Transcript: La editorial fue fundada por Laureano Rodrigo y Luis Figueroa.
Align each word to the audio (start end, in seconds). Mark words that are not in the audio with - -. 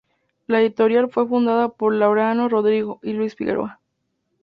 La 0.47 0.59
editorial 0.61 1.11
fue 1.11 1.27
fundada 1.27 1.69
por 1.69 1.93
Laureano 1.93 2.49
Rodrigo 2.49 2.99
y 3.03 3.13
Luis 3.13 3.35
Figueroa. 3.35 3.79